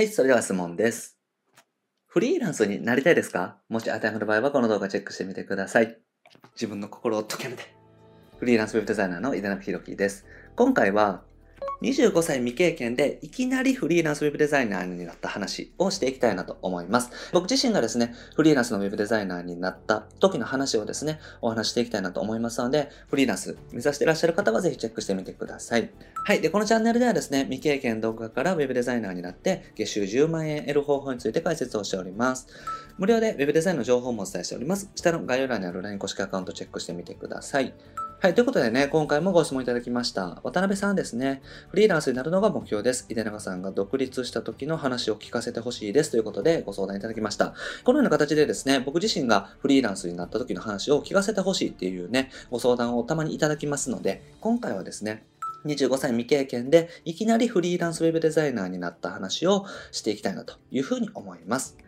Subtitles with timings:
[0.00, 1.18] はい、それでは質問です。
[2.06, 3.58] フリーランスになりたいですか？
[3.68, 5.98] もし当てはまる場合はこの動画チェックしてみてください。
[6.54, 7.64] 自分の心を解けめて。
[8.38, 10.24] フリーランスウェブデザイナーの井田中宏樹です。
[10.56, 11.22] 今回は
[11.82, 17.10] 25歳未経験でいきなりフリーランスウェブデザイナーになった話をしていきたいなと思います。
[17.32, 25.90] 僕自身がですね、フリーランスのウェブデザイナーになった時の話をですね、お話していきたいなと思いますので、フリーランス目指していらっしゃる方はぜひチェックしてみてください。
[26.24, 26.40] はい。
[26.40, 32.46] で、このチャンネルではですね、未経験動画からウェブデザイナーになって、月収10万円得る方法について解説をしております。
[32.98, 34.90] 無料でウェブデザインの情報もお伝えしております。
[34.94, 37.72] 下の概要欄にある LINE 公式アカウントチェックしてみてください。
[38.22, 38.34] はい。
[38.34, 40.42] ということでね、今回もご質問いただきました。
[40.42, 41.40] 渡辺さんですね。
[41.70, 43.06] フリーランスになるのが目標です。
[43.08, 46.10] 井出永さんが独立した時の話を聞かせてほしいです。
[46.10, 47.54] ということでご相談いただきました。
[47.82, 55.24] このような形でですね、僕自身がフリーランスになった時の話を聞かせてほしいっていうね、ご相談をたまにいただきますので、今回はですね、
[55.64, 61.78] 25歳未経験でいきなりフリーランスウェブデザイナーになった話をしていきたいなというふうに思います。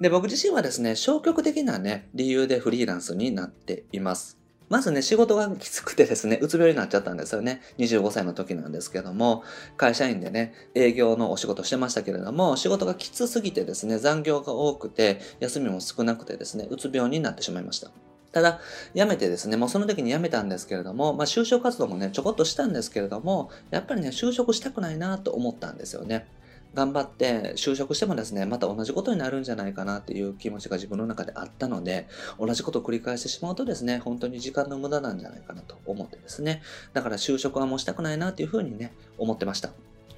[0.00, 4.41] で、僕自身はですね、消極的なね、理由でフリーランスになっています。
[4.72, 7.60] まずね、仕事がきつくてですね、うつ病になっちゃったんですよね。
[7.76, 9.44] 25歳の時なんですけども、
[9.76, 17.90] 会社員でね、営業のお仕事してましたけれども、仕事がきつすぎてですね、残業が多くて、休みも少なくてですね、うつ病になってしまいました。
[18.32, 18.60] ただ、
[18.94, 26.26] 辞めてですね、もうその時に辞めたんですけれども、まあ就職活動もね、ちょこっとしたんですけれども、やっぱりね、就職したくないなと思ったんですよね。
[26.74, 36.62] 頑張って就職してもですね、また同じことになるんじゃないかなっていう気持ちが自分の中であったので、同じことを繰り返してしまうとですね、本当に時間の無駄なんじゃないかなと思ってですね、
[36.92, 39.70] だから就職はもうしたくないなっていうふうにね、思ってました。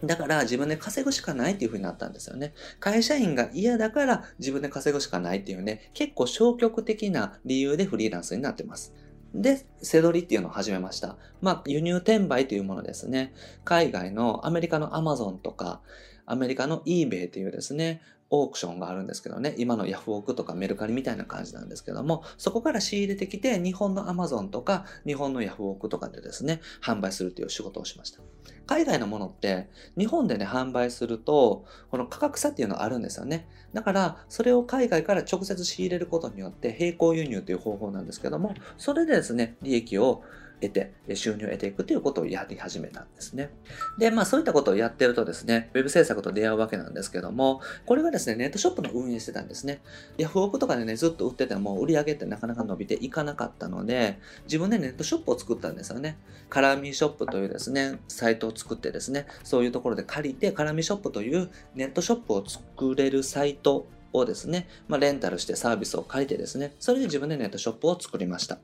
[0.05, 2.53] だから自分で稼ぐしかないっていう風になったんですよね。
[2.79, 8.93] 会社員が嫌だから自分で稼ぐしかないっていうね、結構消極的な理由でフリーランスになってます。
[9.35, 11.17] で、背取りっていうのを始めました。
[11.41, 13.33] まあ、輸入転売というものですね。
[13.65, 15.81] 海外のアメリカの Amazon とか、
[16.27, 28.21] アメリカの eBay というですね、オークションがあるんですけどね、今のヤフオクとかメルカリみたいな感じなんですけども、そこから仕入れてきて、日本の Amazon とか、日本のヤフオクとかでですね、販売するという仕事をしました。
[28.67, 33.47] 海外のものって、日本でね、販売すると、この価格差っていうのがあるんですよね。
[33.73, 40.23] だから、それを海外から直接仕入れることによって、並行輸入という方法なんですけども、それでですね、利益を
[40.69, 40.75] 得
[41.07, 43.51] て、収入を得ていくということをやり始めたんですね。
[43.99, 49.81] で、まあそういったことをやってるとですね、ウェブ制作と出会うわけなんですけども、これがですね、ネットショップの運営してたんですね。
[50.19, 56.19] ヤフオクとかでね、ずっと売ってても売り上げってなかなか伸びていかなかったので、自分でネットショップを作ったんですよね。
[56.49, 68.59] カラミショップというですね、サイトを作ってですね、そういうところで借りて、カラミショップというネットショップを作れるサイトをですね、まあ、レンタルしてサービスを借りてですね、それで自分でネットショップを作りました。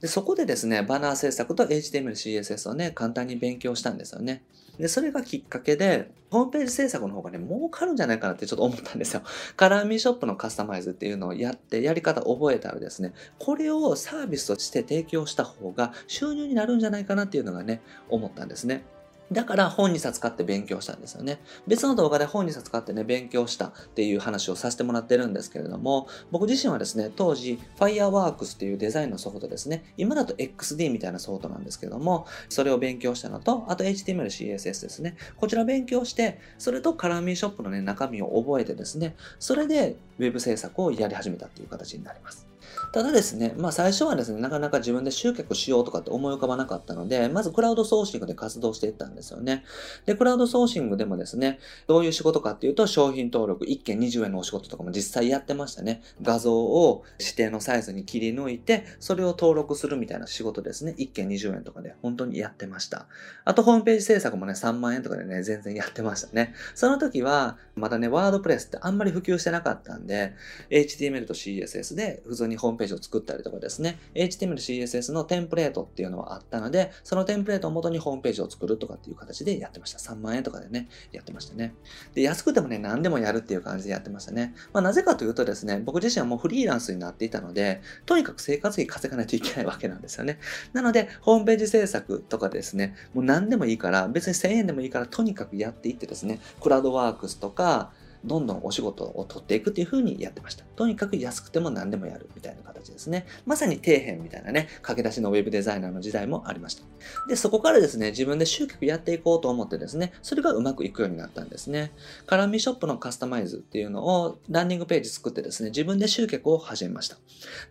[0.00, 4.42] でそこでですね、バナー制作と HTML、CSS をね、簡単に勉強したんですよね。
[4.78, 9.22] で、それがきっかけで、ホームページ制作の方がね、儲かるんじゃないかなってちょっと思ったんですよ。
[9.56, 18.84] カラーミーショップのカスタマイズっていうのをやって、やり方を覚えたらですね、これをサービスとして提供した方が収入になるんじゃないかなっていうのがね、思ったんですね。
[19.30, 21.40] だから本2冊買って勉強したんですよね。
[21.66, 29.92] 別の動画で本2冊買ってね、勉強したっていう話をさせてもらってるんですけれども、僕自身はですね、当時 Fireworks っていうデザインのソフトですね。
[29.96, 35.16] 今だと XD みたいなソフトなんですけども、それを勉強したのと、あと HTML、CSS ですね。
[35.36, 42.47] こちら勉強して、それとカラーミーショップのね、中身を覚えてですね、それで Web 制作をやり始めたっていう形になります。
[42.92, 49.64] ただですね、まあ最初はですね、なかなか自分で集客しようとかって思い浮かばなかったので、まずクラウドソーシングで活動していったんですよね。
[50.06, 56.02] で、クラウドソーシングでもですね、どういう仕事かっていうと、商品登録1件20円のお仕事とかも実際やってましたね。
[56.22, 60.94] 画像を指定のサイズに切り抜いて、それを登録するみたいな仕事ですね。
[60.98, 63.06] 1件20円とかで本当にやってました。
[63.44, 66.54] あとホームページ制作もね、3万円とかでね、全然やってましたね。
[66.74, 70.34] その時は、まだね、ワードプレスってあんまり普及してなかったんで、
[70.70, 79.98] HTML と CSS で普通にホームページを作ったりとかですね、HTML、CSS のテンプレートっていうのはあったので、そのテンプレートを元にホームページを作るとかっていう形でやってました。
[79.98, 81.74] 3万円とかでね、やってましたね。
[82.14, 84.54] で、安くてもね、何でもやるっていう感じでやってましたね。
[84.72, 90.38] まあ、なぜかというとですね、僕自身はもうフリーランスになっていたので、とにかく生活費稼がないといけないわけなんですよね。
[90.72, 97.92] なので、ホームページ制作とかですね、もう何でもいいから、別に1000円でもいいから、とにかくやっていってですね、クラウドワークスとか、
[98.24, 100.64] どんどんお仕事を取っていくっていう風にやってました。
[100.76, 103.26] とにかく安くても何でもやるみたいな形ですね。
[103.46, 106.84] まさに底辺みたいなね、駆け出しのウェブデザイナーの時代もありました。
[107.28, 111.92] で、そこからですね、自分で集客やっていこうと思ってですね、それがうまくいくようになったんですね。
[112.26, 117.16] カラミショップのカスタマイズっていうのをランディングページ作ってですね、自分で集客を始めました。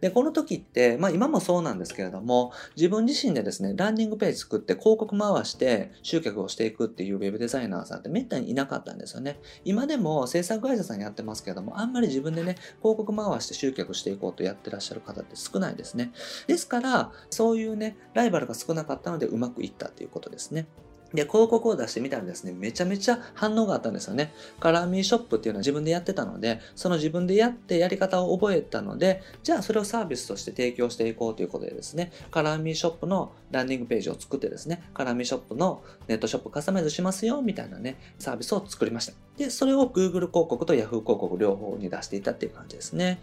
[0.01, 9.39] で、この時って、まあ今もそうなんですけれども、自分自身でですね、ランディングページ作って広告回して集客をしていくっていうウェブデザイナーさんってめったにいなかったんですよね。
[9.65, 16.11] 今でも制作会社さんやってますけれども、あんまり自分でね、広告回して集客していこうとやってらっしゃる方って少ないですね。
[16.47, 20.67] ですから、そういうね、ライバルが少なかったのでうまくいったということですね。
[21.13, 24.33] で、広告を出してみたらですね、めちゃめちゃ反応があったんですよね。
[24.59, 39.26] カラーミーショップっていうのは自分でやってたので、その自分でやってやり方を覚えたので、じゃあそれをサービスとして提供していこうということでですね、カラーミーショップのランディングページを作ってですね、カラーミーショップのネットショップカスタマイズしますよ、みたいなね、サービスを作りました。
[39.37, 43.19] で、それを Google 広告と Yahoo 広告両方に出していたっていう感じですね。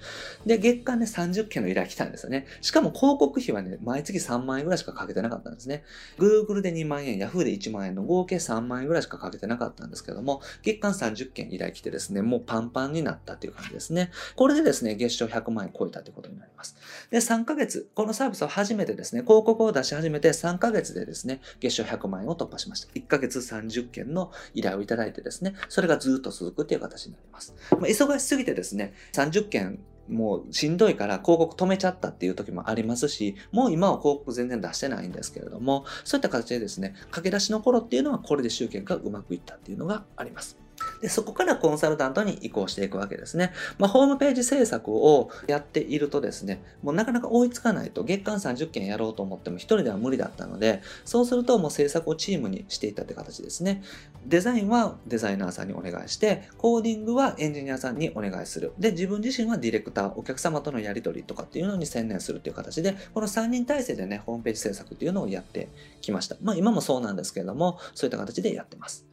[0.46, 2.46] で、月間ね、30件の依頼来たんですよね。
[2.60, 5.84] しかも広告費はね、毎月3万円ぐらいしかかけてなかったんですね。
[6.18, 14.10] Google で2万円、Yahoo で1万円の合計3万円ぐらいしかかけてなかったんですけども、月間30件依頼来てですね、もうパンパンになったっていう感じですね。
[14.36, 16.76] これでですね、月賞100万円超えたということになります。
[17.10, 22.92] で、3ヶ月、このサービスを始めてですね、広告を出し始めて3ヶ月でですね、月賞100万円を突破しました。
[22.92, 27.54] 1ヶ月30件の依頼をいただいてですね、それがずっと続くっていう形になります。
[27.70, 40.63] まあ、忙しすぎてですね、30件もうしんどいから広告止めちゃったっていう時もありますし、もう今は広告全然出してないんですけれども、そういった形でですね、駆け出しの頃っていうのはこれで集客がうまくいったっていうのがあります。
[41.04, 43.52] で、そこからコンサルタントに移行していくわけですね。
[43.76, 53.82] まあ、ホームページ制作をやっているとですね、もうなかなか追いつかないと、月間30件やろうと思っても一人では無理だったので、そうするともう制作をチームにしていったって形ですね。
[54.24, 58.72] デザインはデザイナーさんにお願いして、コーディングはエンジニアさんにお願いする。
[58.78, 65.68] で、自分自身はディレクター、お客様とのやり取りとかっていうのに専念するっていう形で、この3人体制でね、ホームページ制作っていうのをやって
[66.00, 66.36] きました。
[66.40, 69.04] まあ今もそうなんですけれども、そういった形でやってます。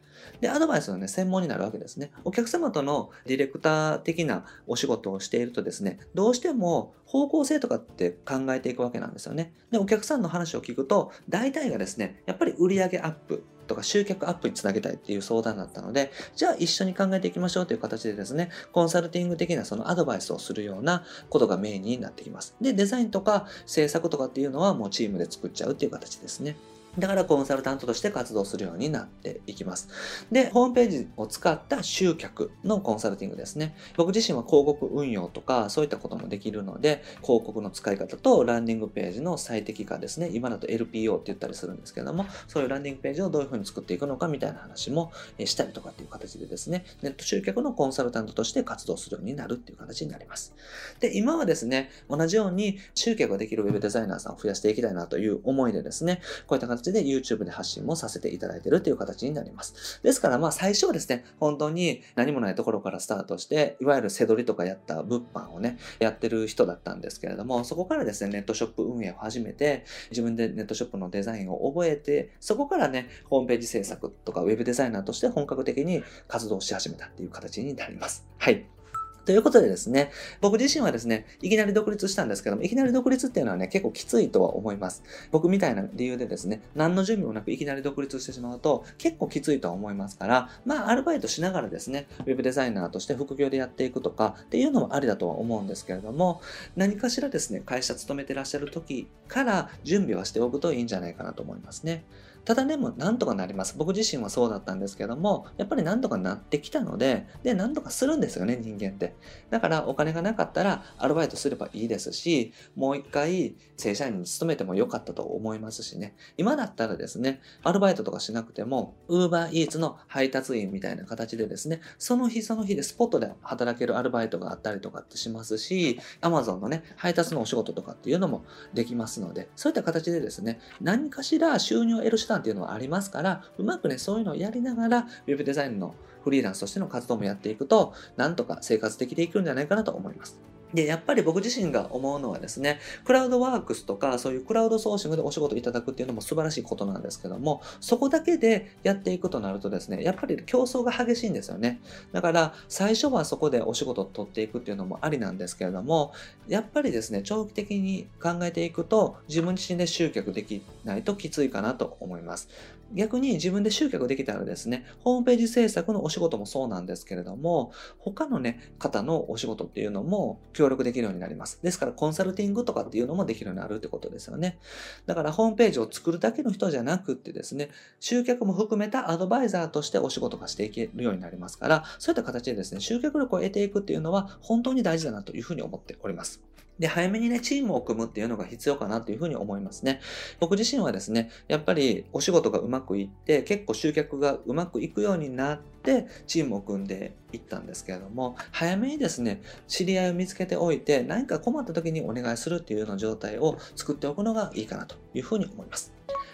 [0.42, 2.10] で、アドバイスのね、専門になるわけですね。
[2.24, 9.54] お客様とのディレクター的なお仕事をしているとですね、どうしても方向性とかって考えていくわけなんですよね。
[9.70, 22.56] で、お客さんの話を聞くと、大体がですね、やっぱり売上アップとか集客アップにつなげたいっていう相談だったので、じゃあ一緒に考えていきましょうという形でですね、コンサルティング的なそのアドバイスをするようなことがメインになってきます。
[22.60, 26.56] で、デザインとか制作とかっていうのはもうチームで作っちゃうっていう形ですね。
[26.98, 29.88] だからコンサルタントとして活動するようになっていきます。
[30.30, 33.74] で、ホームページを使った集客のコンサルティングですね。
[33.96, 40.30] 僕自身は広告運用とかそういったこともできるので、広告の使い方とランディングページの最適化ですね。
[40.32, 45.12] 今だと LPO って言ったりするんですけども、そういうランディングページをどういうふうに作っていくのかみたいな話も
[45.44, 50.54] したりとかっていう形でですね、ネット集客のコンサルタントとして活動するようになるっていう形になります。
[51.00, 60.00] で、今はですね、同じように集客ができるウェブデザイナーさんを増やしていきたいなという思いでですね、こういった形形で YouTube で発信もさせていただいているという形になります。
[60.02, 78.26] ですからまあ最初はですね、本当に何もないところからスタートして、いわゆる背取りとかやった物販をね、やってる人だったんですけれども、そこからですね、ネットショップ運営を始めて、自分でネットショップのデザインを覚えて、そこからね、ホームページ制作とかウェブデザイナーとして本格的に活動し始めたっていう形になります。
[78.38, 78.81] はい。
[79.24, 80.10] ということでですね、
[80.40, 85.02] 僕自身はですね、いきなり独立したんですけども、いきなり独立っていうのはね、結構きついとは思います。
[85.30, 96.40] 僕みたいな理由でですね、何の準備もなくいきなり独立してしまうと、結構きついとは思いますから、まあ、アルバイトしながらですね、ウェブデザイナーとして副業でやっていくとかっていうのもありだとは思うんですけれども、
[96.76, 102.04] 何かしらですね、会社勤めてらっしゃる時から準備はしておくといいんじゃないかなと思いますね。
[102.44, 103.74] ただでもなんとかなります。
[103.76, 109.14] 僕自身はそうだったんですけども、やっぱりなんとかなってきたので、で、なんとかするんですよね、人間って。
[109.50, 116.14] だからお金がなかったらアルバイトすればいいですし、もう一回正社員に勤めてもよかったと思いますしね。
[116.36, 128.44] 今だったらですね、アルバイトとかしなくても、Uber Eats の配達員みたいな形でですね、その日その日でスポットで働けるアルバイトがあったりとかってしますし、Amazon のね、配達のお仕事とかっていうのも
[128.74, 140.51] できますので、そういった形でですね、何かしら収入を得る手段っていうのはありますから、うまくね、そういうのをやりながら、web デザインのフリーランスとしての活動もやっていくと、なんとか生活できていくんじゃないかなと思います。
[140.74, 151.80] で、やっぱり僕自身が思うのはですね、クラウドワークスとか、そういうクラウドソーシングでお仕事いただくっていうのも素晴らしいことなんですけども、そこだけでやっていくとなるとですね、やっぱり競争が激しいんですよね。
[152.12, 156.12] だから、最初はそこでお仕事を取っていくっていうのもありなんですけれども、
[156.48, 162.48] やっぱりですね、長期的に考えていくと、自分自身で集客できないときついかなと思います。
[162.94, 171.58] 逆に自分で集客できたらですね、ホームページ制作のお仕事もそうなんですけれども、他のね、方のお仕事っていうのも協力できるようになります。
[171.60, 174.58] ですからコンサルティングとかっていうのもできるようになるってことですよね。
[175.06, 186.42] だからホームページを作るだけの人じゃなくってですね、集客も含めたアドバイザーとしてお仕事がしていけるようになりますから、そういった形でですね、集客力を得ていくっていうのは本当に大事だなというふうに思っております。
[186.78, 190.00] で、早めにね、チームを組むっていうのが必要かなというふうに思いますね。
[190.40, 195.81] 僕自身はですね、やっぱりお仕事がうまくいって結構集客がうまくいくようになって
[196.26, 205.92] チームを組んでいったんですけれども早めにですね知り合いを見つけておいて何か困った時にお願いするっていうような状態を作っておくのがいいかなというふうに思います。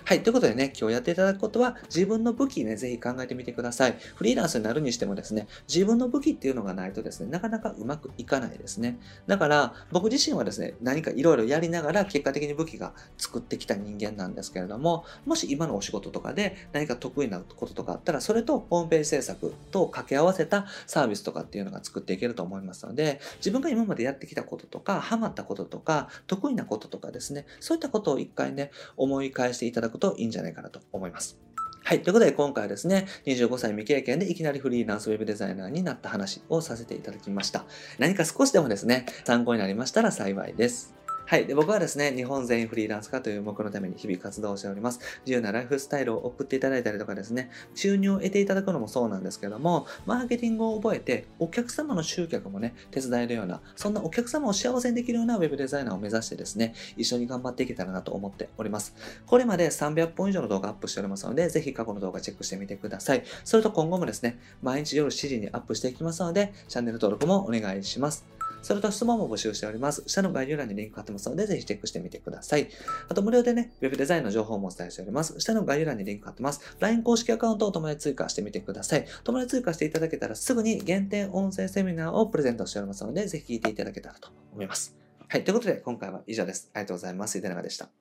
[0.09, 0.23] はい。
[0.23, 3.99] ということでね、今日やっていただくことは、自分の武器ね、ぜひ考えてみてください。
[4.15, 8.99] フリーランスになるにしてもですね、自分の武器っていうのがないとですね、なかなかうまくいかないですね。
[9.27, 31.39] だから、僕自身はですね、何かいろいろやりながら、結果的に武器が作ってきた人間なんですけれども、もし今のお仕事とかで何か得意なこととかあったら、それとホームページ制作と掛け合わせたサービスとかっていうのが作っていけると思いますので、自分が今までやってきたこととか、ハマったこととか、得意なこととかですね、そういったことを一回ね、思い返していただくといいんじゃないかなと思います。
[31.85, 32.03] はい。
[32.03, 37.65] ということで、今回はですね、25歳未経験でいきなりフリーランスウェブデザイナーになった話をさせていただきました。
[37.99, 40.98] 何か少しでもですね、参考になりましたら幸いです。
[41.29, 41.45] はい。
[41.45, 45.01] で、僕はですね、日本全員フリーランス化という目のために日々活動しております。
[45.27, 58.95] 自由なライフスタイルを送っていただいたりとかですね、収入を得ていただくのもそうなんですけども、マーケティングを覚えて、お客様の集客もね、手伝えるような、そんなお客様を幸せにできるようなウェブデザイナーを目指してですね、一緒に頑張っていけたらなと思っております。
[59.27, 63.23] これまで300本以上の動画アップしておりますので、ぜひ過去の動画チェックしてみてください。
[63.45, 68.38] それと今後もですね、毎日夜7時にアップしていきますので、チャンネル登録もお願いします。
[68.63, 70.03] それと質問も募集しております。
[70.07, 72.69] 下の概要欄にリンク貼ってますので、ぜひチェックしてみてください。
[73.09, 75.39] あと無料でね、ウェブデザインの情報もお伝えしております。
[75.39, 76.61] 下の概要欄にリンク貼ってます。
[76.81, 79.07] LINE 公式アカウントを友達追加してみてください。
[79.25, 84.97] 友達追加していただけたらすぐに限定音声セミナーをプレゼントしておりますので、ぜひ聞いていただけたらと思います。
[85.29, 85.45] はい。
[85.45, 86.71] ということで、今回は以上です。
[86.75, 87.39] ありがとうございます。
[87.39, 87.98] 井手永でした。